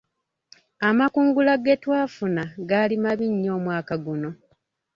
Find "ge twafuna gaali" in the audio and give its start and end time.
1.63-2.95